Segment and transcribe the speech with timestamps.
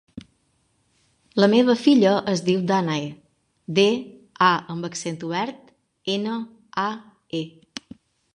[1.43, 3.03] La meva filla es diu Dànae:
[3.81, 3.85] de,
[4.47, 5.71] a amb accent obert,
[6.17, 6.41] ena,
[6.87, 6.89] a,
[7.43, 7.45] e.